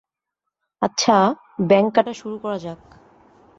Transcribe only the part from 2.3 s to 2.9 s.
করা যাক।